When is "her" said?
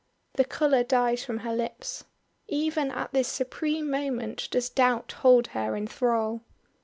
1.41-1.55, 5.49-5.75